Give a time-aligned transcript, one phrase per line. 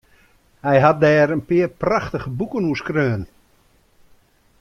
[0.65, 3.23] Hy hat dêr in pear prachtige boeken oer skreaun.